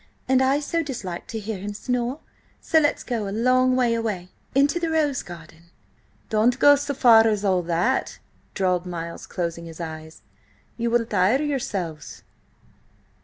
"And 0.27 0.41
I 0.41 0.59
so 0.59 0.81
dislike 0.81 1.27
to 1.27 1.37
hear 1.39 1.59
him 1.59 1.75
snore, 1.75 2.21
so 2.59 2.79
let's 2.79 3.03
go 3.03 3.27
a 3.27 3.29
long 3.29 3.75
way 3.75 3.93
away–into 3.93 4.79
the 4.79 4.89
rose 4.89 5.21
garden!" 5.21 5.65
"Don't 6.27 6.57
go 6.57 6.75
so 6.75 6.95
far 6.95 7.27
as 7.27 7.45
all 7.45 7.61
that!" 7.61 8.17
drawled 8.55 8.87
Miles, 8.87 9.27
closing 9.27 9.65
his 9.67 9.79
eyes. 9.79 10.23
"You 10.75 10.89
will 10.89 11.05
tire 11.05 11.43
yourselves." 11.43 12.23